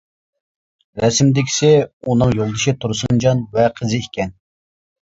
رەسىمدىكىسى 1.05 1.69
ئۇنىڭ 2.09 2.35
يولدىشى 2.41 2.75
تۇرسۇنجان 2.81 3.47
ۋە 3.61 3.71
قىزى 3.79 4.03
ئىكەن. 4.07 4.39